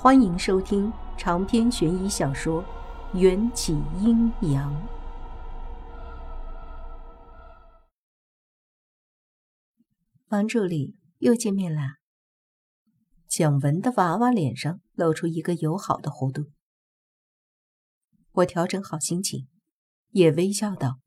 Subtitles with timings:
[0.00, 2.62] 欢迎收听长篇悬疑小说
[3.18, 4.72] 《缘起阴阳》。
[10.28, 11.96] 房助理又见面啦。
[13.26, 16.44] 蒋文的娃娃脸上露出一个友好的弧度。
[18.34, 19.48] 我调整好心情，
[20.10, 21.00] 也微笑道：“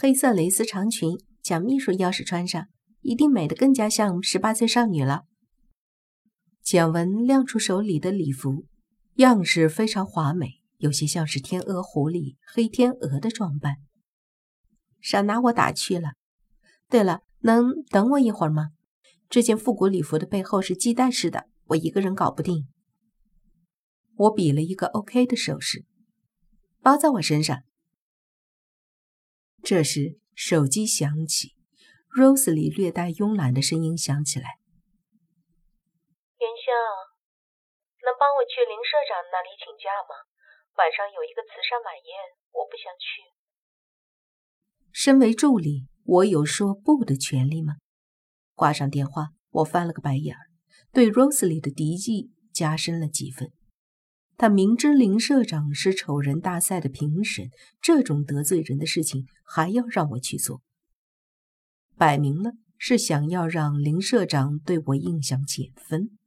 [0.00, 2.68] 黑色蕾丝长裙，蒋秘书要是穿上，
[3.00, 5.24] 一定美得更加像十八岁少女了。”
[6.62, 8.66] 简文亮出手里的礼服，
[9.14, 13.76] 样式非常华美，有些像是天鹅湖里黑天鹅的装扮。
[15.00, 16.12] 少拿我打趣了。
[16.88, 18.70] 对了，能等我一会儿吗？
[19.28, 22.68] 这件复古礼服的背后是系带式的，我一个人搞不定。
[24.16, 25.84] 我比了一个 OK 的手势，
[26.82, 27.62] 包在我身上。
[29.62, 31.54] 这时手机响起
[32.14, 34.58] ，Rose 里略带慵懒的声音响起来。
[38.02, 40.12] 能帮我去林社长那里请假吗？
[40.76, 43.24] 晚上有一个慈善晚宴，我不想去。
[44.92, 47.76] 身为助理，我有说不的权利吗？
[48.54, 50.52] 挂上电话，我翻了个白眼儿，
[50.92, 53.54] 对 Rose 里的敌意加深了几分。
[54.36, 57.48] 他明知林社长是丑人大赛的评审，
[57.80, 60.60] 这种得罪人的事情还要让我去做，
[61.96, 66.18] 摆明了是想要让林社长对我印象减分。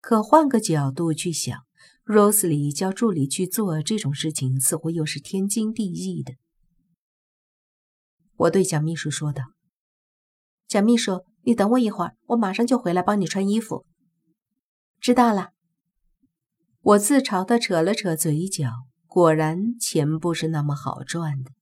[0.00, 1.66] 可换个角度去想
[2.04, 6.34] ，Rose 里叫助理去做这种事情，似乎又是天经地义的。
[8.36, 9.44] 我对蒋秘书说道
[10.66, 13.84] ：“蒋秘书，你等我一会儿，我马上就回来帮你穿衣服。”
[14.98, 15.50] 知道了。
[16.80, 18.70] 我自嘲的扯了扯嘴角，
[19.06, 21.52] 果然钱不是那么好赚的。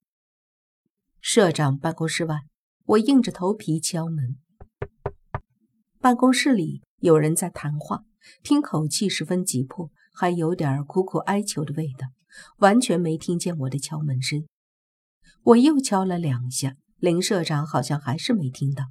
[1.20, 2.42] 社长办公室外，
[2.84, 4.38] 我硬着头皮敲门。
[5.98, 8.04] 办公室里有人在谈话。
[8.42, 12.08] 听口气十分急迫，还有点苦苦哀求的味道，
[12.58, 14.46] 完全没听见我的敲门声。
[15.44, 18.84] 我又敲了两下，林社长好像还是没听到，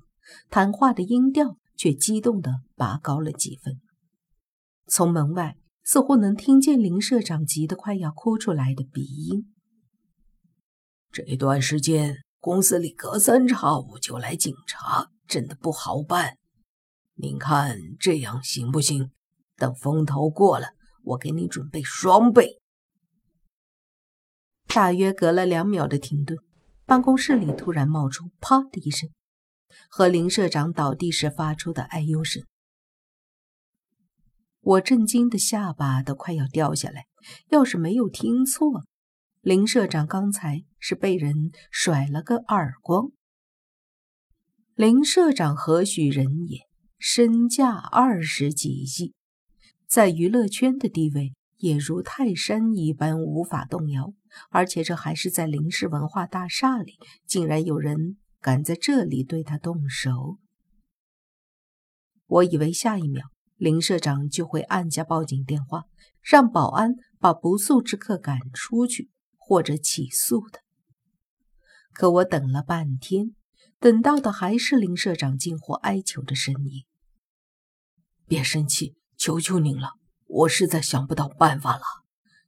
[0.49, 3.79] 谈话的音调却激动的拔高了几分。
[4.87, 9.53] 从门外似乎能听见林社长急得快要哭出来的鼻音。
[11.11, 16.37] 这段时间公司里隔三差五就来警察，真的不好办。
[17.15, 19.11] 您看这样行不行？
[19.57, 20.69] 等风头过了，
[21.03, 22.61] 我给你准备双倍。
[24.67, 26.37] 大约隔了两秒的停顿，
[26.85, 29.09] 办公室里突然冒出“啪”的一声，
[29.89, 32.43] 和林社长倒地时发出的哎呦声。
[34.61, 37.05] 我震惊的下巴都快要掉下来。
[37.49, 38.85] 要是没有听错，
[39.41, 43.11] 林社长刚才是被人甩了个耳光。
[44.75, 46.67] 林社长何许人也？
[46.99, 49.13] 身价二十几亿。
[49.87, 54.13] 在娱乐圈的地位也如泰山一般无法动摇，
[54.49, 60.37] 而且这还是在林氏文化大厦里，竟然有人敢在这里对他动手。
[62.25, 65.85] 我以为下一秒林社长就会按下报警电话，
[66.21, 70.59] 让保安把不速之客赶出去，或者起诉他。
[71.93, 73.33] 可我等了半天，
[73.79, 76.83] 等到的还是林社长近乎哀求的声音
[78.27, 79.93] ：“别生气。”求求您了，
[80.27, 81.81] 我实在想不到办法了。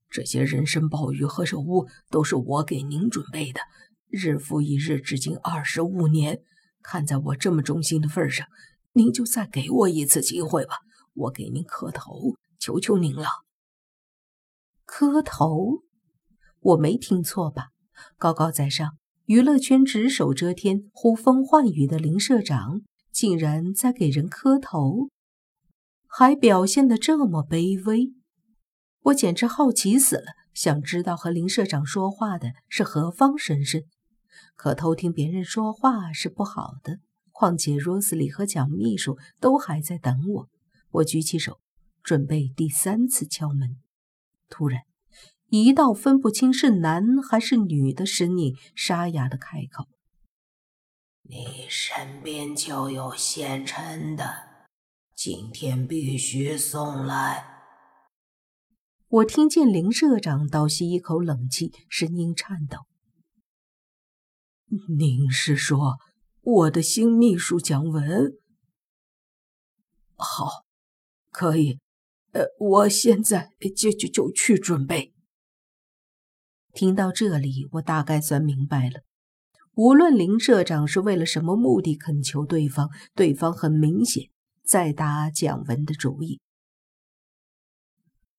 [0.09, 3.59] 这些人参鲍鱼和肉屋都是我给您准备的，
[4.07, 6.41] 日复一日，至今二十五年。
[6.81, 8.47] 看在我这么忠心的份上，
[8.93, 10.77] 您就再给我一次机会吧。
[11.13, 13.27] 我给您磕头，求求您了。
[14.85, 15.83] 磕头？
[16.61, 17.67] 我没听错吧？
[18.17, 22.81] 高高在上，娱乐圈只手遮天、呼风唤雨的林社长，
[23.11, 25.09] 竟然在给人磕头？
[26.11, 28.13] 还表现得这么卑微，
[29.03, 33.83] 我简直好奇死了，想知道和林社长说话的是何方神圣。
[34.55, 36.97] 可偷听别人说话是不好的，
[37.31, 40.49] 况且罗斯里和蒋秘书都还在等我。
[40.89, 41.59] 我举起手，
[42.01, 43.77] 准备第三次敲门。
[44.49, 44.81] 突然，
[45.49, 49.87] 一道分不清是男还是女的声音沙哑的开口
[51.29, 54.48] ：“你身边就有现成的。”
[55.21, 57.43] 今天必须送来。
[59.09, 62.85] 我听见林社长倒吸一口冷气，声音颤抖
[64.97, 65.97] ：“您是说
[66.39, 68.31] 我的新秘书蒋文？
[70.15, 70.63] 好，
[71.31, 71.79] 可以。
[72.31, 75.13] 呃，我现在就就就去准备。”
[76.71, 79.01] 听到这里，我大概算明白了。
[79.73, 84.29] 无论林社长是为了什么目的恳求对方，对方很明显。
[84.69, 86.39] 在打蒋文的主意，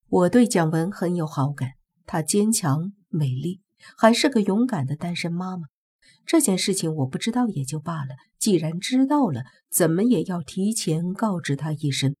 [0.07, 1.71] 我对蒋文很有好感，
[2.05, 3.59] 她坚强美丽，
[3.97, 5.67] 还是个勇敢的单身妈妈。
[6.25, 12.15] 这件事情我不知道也就罢了，既然知道了，怎么也要提前告知她一声。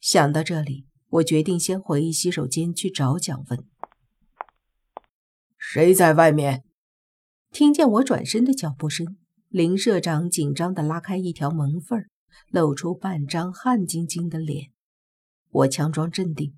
[0.00, 3.62] 想到这里，我决定先回洗手间去找蒋文。
[5.58, 6.64] 谁在外面？
[7.50, 9.18] 听见我转身的脚步声，
[9.50, 12.02] 林社长紧张地拉开一条门缝，
[12.50, 14.70] 露出半张汗津津的脸。
[15.50, 16.56] 我强装镇定：“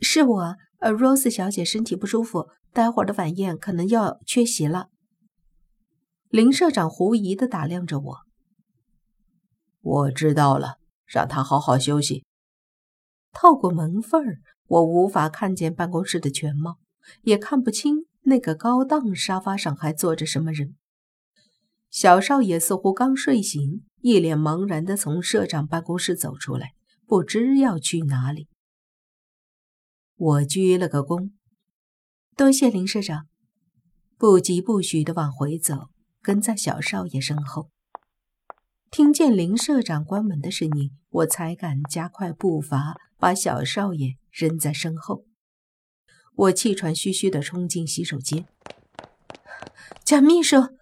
[0.00, 4.88] 是我，呃，Rose 小姐身体不舒服，待会儿的晚宴可能要缺席了。”
[6.28, 8.18] 林社长狐疑地打量着我
[9.80, 12.24] ：“我知道了，让她好好休息。”
[13.32, 16.78] 透过门缝儿，我无法看见办公室的全貌，
[17.22, 20.74] 也看不清那个高档沙发上还坐着什么人。
[21.90, 26.74] 小少爷似乎刚睡醒，一脸茫然地从社长办公室走出来。
[27.08, 28.46] 不知要去哪里，
[30.14, 31.32] 我鞠了个躬，
[32.36, 33.26] 多谢林社长。
[34.16, 35.88] 不疾不徐的往回走，
[36.22, 37.68] 跟在小少爷身后。
[38.92, 45.24] 听见林社长关门的声音，我才敢加快步伐，把小少爷扔在身后。
[46.36, 48.46] 我气喘吁吁的冲进洗手间，
[50.04, 50.75] 蒋秘书，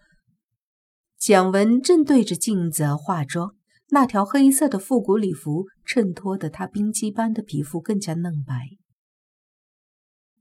[1.26, 3.54] 蒋文正对着镜子化妆。
[3.88, 8.76] 那条黑色的复古礼服衬托的她冰肌般的皮肤更加嫩白，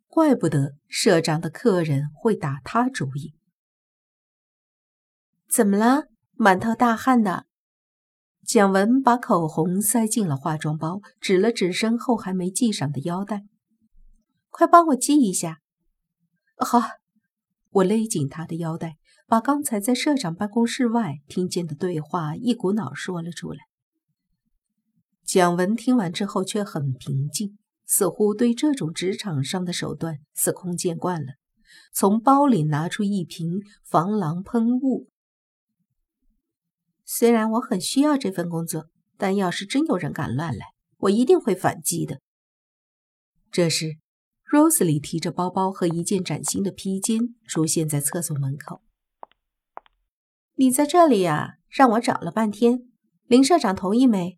[0.07, 3.33] 怪不得社长的客人会打他主意。
[5.49, 6.07] 怎么了？
[6.33, 7.45] 满头大汗的
[8.45, 13.45] 蒋文把口红塞进了化妆包，指了指身后还没系上的腰带
[14.51, 15.61] ：“快帮我系一下。”
[16.59, 16.81] 好，
[17.69, 18.97] 我勒紧他的腰带。
[19.25, 23.59] 把刚才在社长办公室外听见的对话一股脑说了出来。
[25.23, 31.33] 蒋文听完之后却很平静，似乎对这种职场上的手段司空见惯了。
[31.91, 35.07] 从包里拿出一瓶防狼喷雾。
[37.05, 38.87] 虽然我很需要这份工作，
[39.17, 40.65] 但要是真有人敢乱来，
[40.97, 42.19] 我一定会反击的。
[43.51, 43.97] 这时
[44.51, 48.81] ，Rose 里提着包包和一件崭新的披肩出现在厕所门口。
[50.55, 51.55] 你在这里呀？
[51.67, 52.83] 让我找了半天，
[53.25, 54.37] 林社长同意没？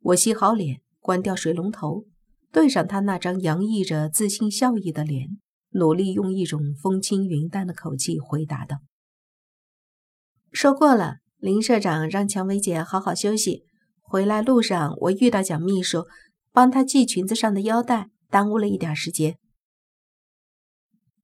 [0.00, 2.06] 我洗好脸，关掉水龙头，
[2.50, 5.38] 对上他那张洋溢着自信笑意的脸，
[5.72, 8.78] 努力用一种风轻云淡的口气回答道
[10.50, 13.64] ：“说过了，林社长让蔷薇姐好好休息。
[14.00, 16.06] 回来路上，我遇到蒋秘书，
[16.52, 19.36] 帮他系裙子上的腰带，耽误了一点时间。”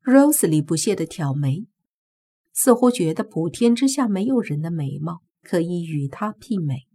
[0.05, 1.65] Rose 里不屑地挑眉。
[2.53, 6.87] 似乎觉得普天之下没有人的美貌可以与他媲美。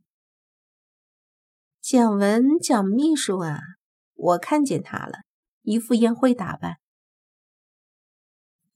[1.81, 3.59] 蒋文，蒋秘书啊，
[4.13, 5.19] 我看见他了，
[5.61, 6.77] 一副宴会打扮。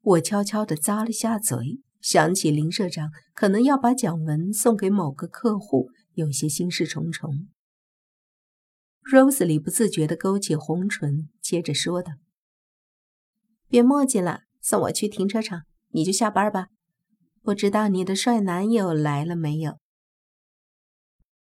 [0.01, 7.49] 我悄悄地咂了下嘴，想起林社长可能要把蒋文送给某个客户，有些心事重重。
[9.03, 12.13] Rose 里不自觉地勾起红唇，接着说道
[13.67, 16.67] ：“别墨迹了，送我去停车场。”你就下班吧，
[17.41, 19.77] 不知道你的帅男友来了没有？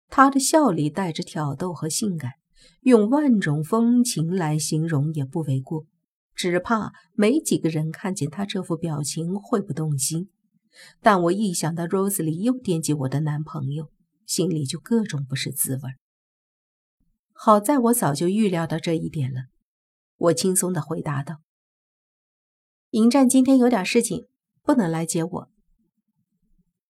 [0.10, 2.34] 他的笑里带着挑逗和性感，
[2.82, 5.86] 用万种风情来形容也不为过。
[6.34, 10.30] 只怕没几个人看见他这副表情会不动心。
[11.02, 13.90] 但我一想到 Rose 里又惦记我的男朋友，
[14.26, 15.82] 心里就各种不是滋味。
[17.34, 19.46] 好在我早就预料到这一点了，
[20.18, 21.42] 我轻松地回答道
[22.92, 24.28] ：“迎战今天有点事情。”
[24.68, 25.50] 不能来接我。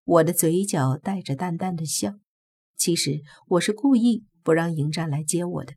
[0.05, 2.13] 我的嘴角带着淡淡的笑，
[2.77, 5.73] 其实我是故意不让迎战来接我的。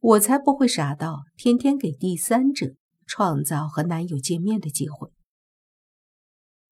[0.00, 2.74] 我才不会傻到天天给第三者
[3.06, 5.12] 创造和男友见面的机会。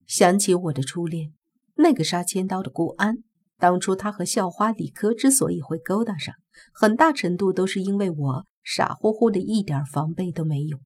[0.08, 1.32] 想起我的初恋，
[1.76, 3.18] 那个杀千刀的顾安，
[3.58, 6.34] 当初他和校花李科之所以会勾搭上，
[6.74, 10.80] 很大程度都是因为我傻乎乎的一点防备都没有。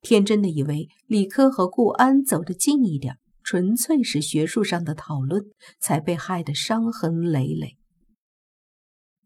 [0.00, 5.44] 天真的以为李科和顾安走得近一点，纯粹是学术上的讨论，
[5.78, 7.76] 才被害得伤痕累累。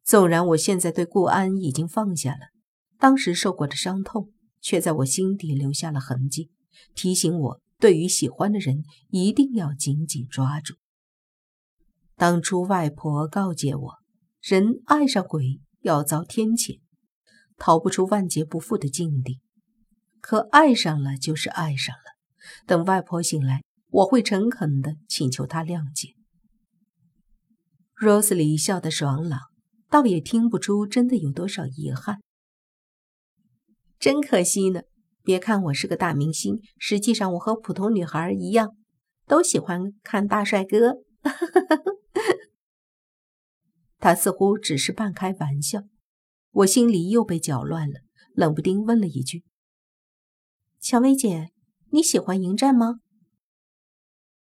[0.02, 2.48] 纵然我现在对顾安已经放下了，
[2.98, 6.50] 当时受过的伤痛却在我心底留下了痕迹，
[6.94, 10.74] 提醒我对于喜欢的人一定要紧紧抓住。
[12.16, 13.94] 当初外婆告诫我，
[14.42, 16.80] 人爱上鬼要遭天谴，
[17.56, 19.40] 逃不出万劫不复的境地。
[20.20, 22.02] 可爱上了就是爱上了。
[22.66, 26.14] 等外婆醒来，我会诚恳地请求她谅解。
[27.96, 29.40] Rose 里笑得爽朗，
[29.88, 32.20] 倒也听不出真的有多少遗憾。
[33.98, 34.82] 真可惜呢！
[35.22, 38.74] 别看我是个大明星，实际上我和普通女孩一样，
[39.26, 41.02] 都喜欢看大帅哥。
[43.98, 45.82] 他似乎只是半开玩笑，
[46.52, 48.00] 我心里又被搅乱了，
[48.32, 49.44] 冷不丁问了一句
[50.82, 51.50] ：“蔷薇姐，
[51.90, 53.00] 你喜欢迎战吗？”“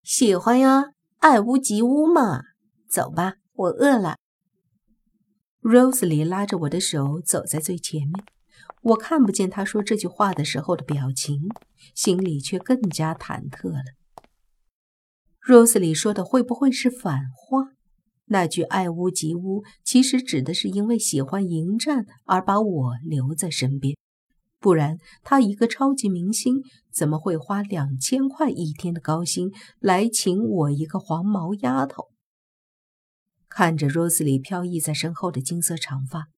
[0.05, 2.43] 喜欢呀，爱屋及乌嘛。
[2.89, 4.17] ”“走吧，我饿了。”
[5.61, 8.25] Rosely 拉着我的手走在最前面，
[8.83, 11.49] 我看不见他说这句话的时候的表情，
[11.93, 13.83] 心里却更加忐忑了。
[15.45, 17.73] Rosely 说的会不会是反话？
[18.27, 23.97] 那句“爱屋及乌”其实指的是因为喜欢迎战而把我留在身边，
[24.59, 26.63] 不然他一个超级明星
[26.93, 32.09] 怎么会花两千块一天的高薪来请我一个黄毛丫头？
[33.49, 36.29] 看着 Rosely 飘逸在身后的金色长发，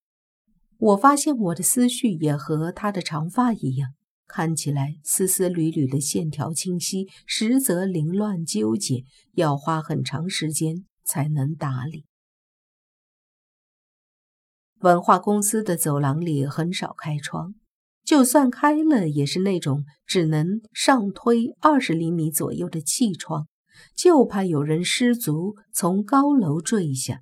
[0.79, 3.95] 我发现我的思绪也和她的长发一样，
[4.27, 10.85] 看起来丝丝缕缕的线条清晰，实则凌乱纠结，要花很长时间。
[11.03, 12.07] 才能打理。
[14.77, 17.57] 文化公司的走廊里很少开窗，
[18.11, 23.47] 就算开了，也是那种只能上推二十厘米左右的气窗，
[23.95, 27.21] 就怕有人失足从高楼坠下。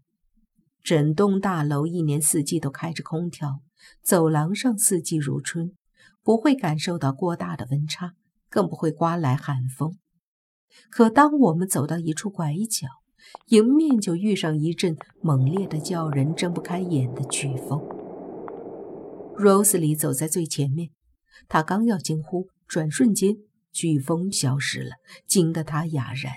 [0.82, 3.60] 整栋大楼一年四季都开着空调，
[4.02, 5.72] 走廊上四季如春，
[6.22, 8.14] 不会感受到过大的温差，
[8.48, 9.98] 更不会刮来寒风。
[10.88, 12.88] 可当我们走到一处拐角，
[13.48, 18.07] 迎面就遇上一阵猛烈的、叫人睁不开眼的飓风。
[19.38, 20.90] Rosely 走在最前面，
[21.48, 23.36] 他刚要惊呼，转瞬间
[23.72, 24.96] 飓风消失了，
[25.28, 26.34] 惊得他哑然。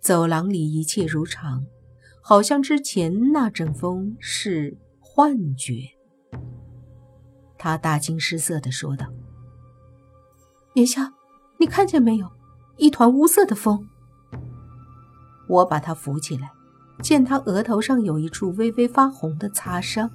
[0.00, 1.64] 走廊里一切如常，
[2.22, 5.80] 好像之前那阵风是幻觉。
[7.58, 9.08] 他大惊失色地说道
[10.72, 11.02] ：“别笑，
[11.58, 12.30] 你看见没有？
[12.76, 13.88] 一团乌色的风。”
[15.50, 16.52] 我把他扶起来，
[17.02, 20.08] 见他额头上有一处微微发红的擦伤。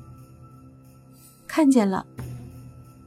[1.55, 2.03] 看见了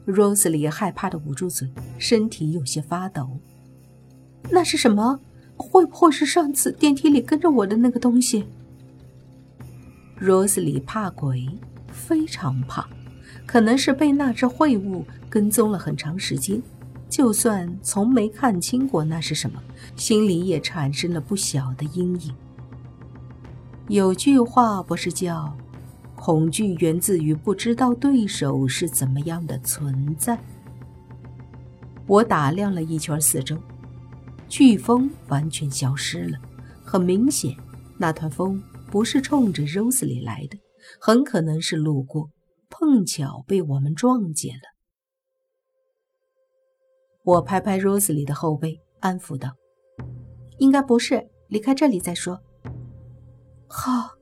[0.07, 3.41] ，Rosely 害怕的捂住嘴，身体有些发抖。
[4.53, 5.19] 那是什么？
[5.57, 8.47] 会不会是上次电梯里跟着我的那个东西
[10.21, 11.45] ？Rosely 怕鬼，
[11.89, 12.89] 非常怕，
[13.47, 16.63] 可能是被那只秽物跟踪了很长时间。
[17.09, 19.61] 就算从没看清过那是什么，
[19.97, 22.33] 心里也产生了不小的阴影。
[23.89, 25.53] 有句话不是叫
[26.17, 30.37] “恐惧源自于不知道对手是怎么样的存在”。
[32.09, 33.57] 我打量了一圈四周，
[34.49, 36.39] 飓风完全消失了。
[36.85, 37.57] 很明显，
[37.99, 40.59] 那团风不是冲着 Rose 里来的，
[41.01, 42.31] 很可能是路过，
[42.71, 44.63] 碰巧被我们撞见了。
[47.25, 49.51] 我拍拍 Rose 里的后背，安抚道
[50.59, 52.41] ：“应该不是，离开这里再说。”
[53.67, 54.16] 好。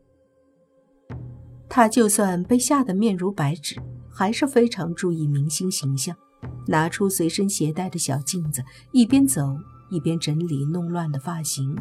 [1.77, 3.75] 他就算被吓得面如白纸，
[4.09, 6.17] 还是非常注意明星形象，
[6.69, 8.63] 拿出随身携带的小镜子，
[8.93, 9.59] 一边走
[9.91, 11.77] 一边整理弄乱的发型。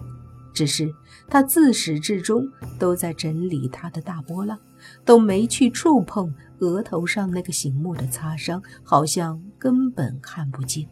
[0.52, 0.92] 只是
[1.28, 2.44] 他自始至终
[2.80, 4.58] 都在整理他的大波浪，
[5.06, 10.90] 都没去触碰额头上那个醒目的擦伤，好像根本看不见。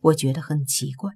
[0.00, 1.12] 我觉得很奇怪，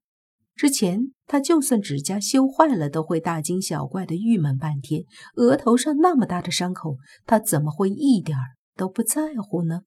[0.58, 5.04] 之前他就算指甲修坏了，都会大惊小怪的郁闷半天。
[5.36, 8.36] 额头上那么大的伤口，他怎么会一点
[8.74, 9.82] 都不在乎呢？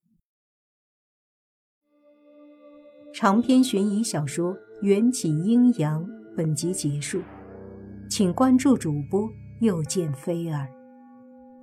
[3.13, 6.05] 长篇悬疑小说《缘起阴阳》
[6.37, 7.21] 本集结束，
[8.09, 10.69] 请关注主播又见菲儿，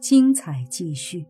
[0.03, 1.25] 精彩继续。